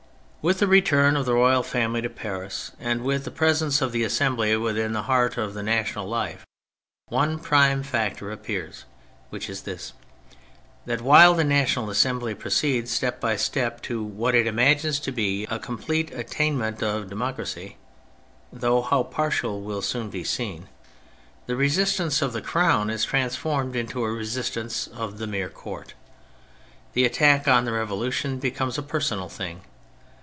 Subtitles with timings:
[0.43, 4.03] With the return of the royal family to Paris, and with the presence of the
[4.03, 6.43] Assembly within the heart of the national life,
[7.09, 8.85] one prime factor appears,
[9.29, 9.93] which is this:
[10.87, 15.43] that while the National Assembly proceeds step by step to what it imagines to be
[15.51, 17.77] a complete attainment of democracy
[18.51, 20.67] (though how partial will soon be seen),
[21.45, 25.93] the resistance of the Crown is transformed into a resistance of the mere Court.
[26.93, 29.61] The attack on the Revolution be comes a personal thing.